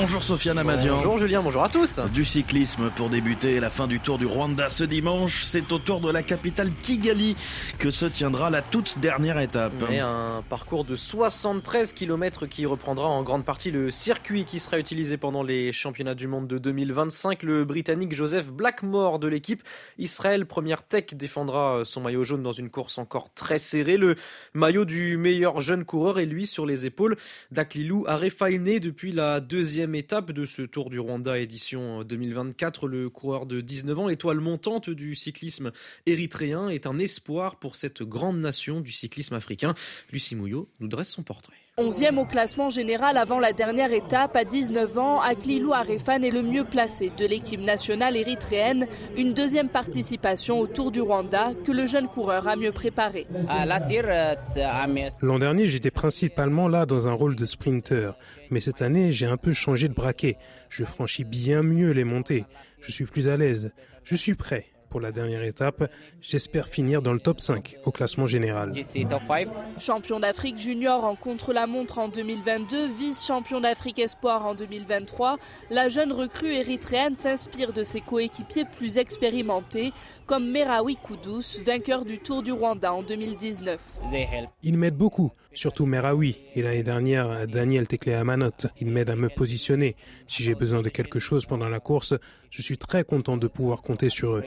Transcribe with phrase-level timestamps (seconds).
[0.00, 0.94] Bonjour Sofiane Amazian.
[0.94, 1.98] Bonjour Julien, bonjour à tous.
[2.14, 5.42] Du cyclisme pour débuter la fin du Tour du Rwanda ce dimanche.
[5.44, 7.34] C'est au tour de la capitale Kigali
[7.80, 9.72] que se tiendra la toute dernière étape.
[9.90, 14.78] Et un parcours de 73 km qui reprendra en grande partie le circuit qui sera
[14.78, 17.42] utilisé pendant les championnats du monde de 2025.
[17.42, 19.64] Le Britannique Joseph Blackmore de l'équipe
[19.98, 23.96] Israël Première Tech défendra son maillot jaune dans une course encore très serrée.
[23.96, 24.14] Le
[24.54, 27.16] maillot du meilleur jeune coureur est lui sur les épaules
[27.50, 32.88] d'Aklilou Arefainé depuis la deuxième étape de ce Tour du Rwanda édition 2024.
[32.88, 35.72] Le coureur de 19 ans, étoile montante du cyclisme
[36.06, 39.74] érythréen, est un espoir pour cette grande nation du cyclisme africain.
[40.12, 41.67] Lucie Mouillot nous dresse son portrait.
[41.80, 46.42] Onzième au classement général avant la dernière étape, à 19 ans, Aklilou Arefan est le
[46.42, 48.88] mieux placé de l'équipe nationale érythréenne.
[49.16, 53.28] Une deuxième participation au Tour du Rwanda que le jeune coureur a mieux préparé.
[55.22, 58.18] L'an dernier, j'étais principalement là dans un rôle de sprinter.
[58.50, 60.36] Mais cette année, j'ai un peu changé de braquet.
[60.68, 62.44] Je franchis bien mieux les montées.
[62.80, 63.70] Je suis plus à l'aise.
[64.02, 65.90] Je suis prêt pour la dernière étape.
[66.20, 68.72] J'espère finir dans le top 5 au classement général.
[69.78, 75.36] Champion d'Afrique junior en contre-la-montre en 2022, vice-champion d'Afrique espoir en 2023,
[75.70, 79.92] la jeune recrue érythréenne s'inspire de ses coéquipiers plus expérimentés,
[80.26, 83.80] comme Merawi Koudous, vainqueur du Tour du Rwanda en 2019.
[84.62, 88.68] Ils m'aident beaucoup, surtout Merawi et l'année dernière Daniel Tekle-Amanot.
[88.80, 89.96] Ils m'aident à me positionner.
[90.28, 92.14] Si j'ai besoin de quelque chose pendant la course,
[92.48, 94.44] je suis très content de pouvoir compter sur eux.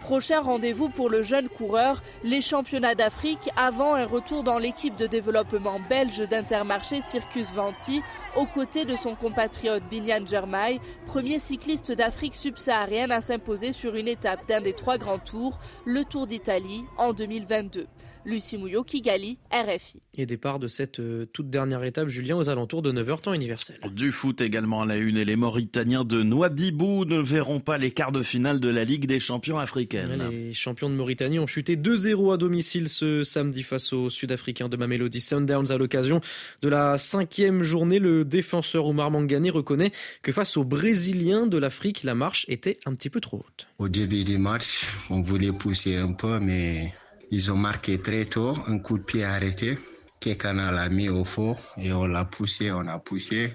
[0.00, 5.06] Prochain rendez-vous pour le jeune coureur, les championnats d'Afrique avant un retour dans l'équipe de
[5.06, 8.02] développement belge d'Intermarché Circus Venti
[8.36, 10.76] aux côtés de son compatriote Binyan Germain,
[11.06, 16.04] premier cycliste d'Afrique subsaharienne à s'imposer sur une étape d'un des trois grands tours, le
[16.04, 17.86] Tour d'Italie en 2022.
[18.26, 20.02] Lucie Mouillot, Kigali, RFI.
[20.18, 23.80] Et départ de cette euh, toute dernière étape, Julien, aux alentours de 9h temps universel.
[23.92, 27.90] Du foot également à la une et les Mauritaniens de Nouadhibou ne verront pas les
[27.90, 30.28] quarts de finale de la Ligue des champions africaines.
[30.30, 34.76] Les champions de Mauritanie ont chuté 2-0 à domicile ce samedi face aux Sud-Africains de
[34.76, 36.20] Mamelody Sundowns à l'occasion
[36.60, 37.98] de la cinquième journée.
[37.98, 39.92] Le défenseur Oumar Mangani reconnaît
[40.22, 43.66] que face aux Brésiliens de l'Afrique, la marche était un petit peu trop haute.
[43.78, 46.92] Au début du match, on voulait pousser un peu, mais
[47.30, 49.78] ils ont marqué très tôt, un coup de pied arrêté.
[50.20, 53.54] Kekana l'a mis au fond et on l'a poussé, on a poussé.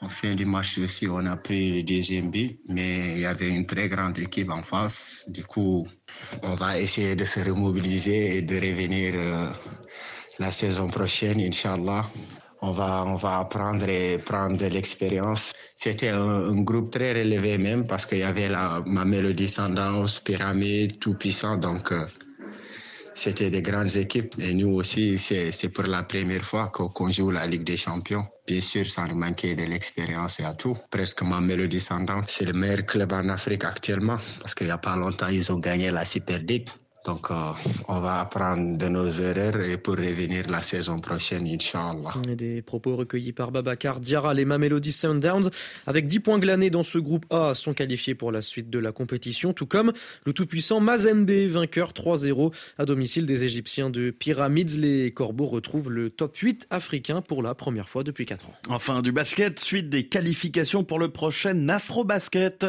[0.00, 3.48] En fin du match aussi, on a pris le deuxième but, mais il y avait
[3.48, 5.24] une très grande équipe en face.
[5.28, 5.86] Du coup,
[6.42, 9.46] on va essayer de se remobiliser et de revenir euh,
[10.38, 12.04] la saison prochaine, Inch'Allah.
[12.60, 15.52] On va, on va apprendre et prendre de l'expérience.
[15.74, 20.98] C'était un, groupe très relevé même parce qu'il y avait la, ma mélodie Sundowns, Pyramide,
[20.98, 21.56] tout puissant.
[21.56, 22.04] Donc, euh,
[23.14, 24.34] c'était des grandes équipes.
[24.38, 28.26] Et nous aussi, c'est pour la première fois qu'on joue la Ligue des Champions.
[28.46, 30.76] Bien sûr, sans manquer de l'expérience et à tout.
[30.90, 34.18] Presque ma mélodie descendante, c'est le meilleur club en Afrique actuellement.
[34.40, 36.40] Parce qu'il n'y a pas longtemps, ils ont gagné la Super.
[37.04, 37.34] Donc, euh,
[37.88, 42.22] on va apprendre de nos erreurs et pour revenir la saison prochaine, Inch'Allah.
[42.34, 45.50] Des propos recueillis par Babacar Diarra, les Mamelody Sundowns,
[45.86, 48.90] avec 10 points glanés dans ce groupe A, sont qualifiés pour la suite de la
[48.90, 49.92] compétition, tout comme
[50.24, 54.78] le tout-puissant Mazembe, vainqueur 3-0 à domicile des Égyptiens de Pyramids.
[54.78, 58.54] Les Corbeaux retrouvent le top 8 africain pour la première fois depuis 4 ans.
[58.70, 62.66] Enfin, du basket, suite des qualifications pour le prochain Afro-Basket.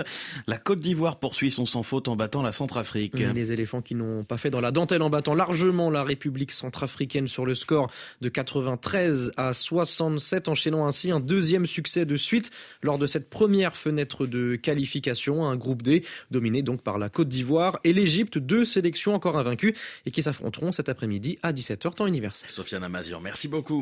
[0.47, 3.17] La Côte d'Ivoire poursuit son sans faute en battant la Centrafrique.
[3.17, 7.27] Les éléphants qui n'ont pas fait dans la dentelle en battant largement la République centrafricaine
[7.27, 7.89] sur le score
[8.21, 13.77] de 93 à 67, enchaînant ainsi un deuxième succès de suite lors de cette première
[13.77, 18.65] fenêtre de qualification, un groupe D dominé donc par la Côte d'Ivoire et l'Égypte, deux
[18.65, 19.75] sélections encore invaincues
[20.05, 22.49] et qui s'affronteront cet après-midi à 17h temps universel.
[22.49, 23.81] Sofiane Amazian, merci beaucoup.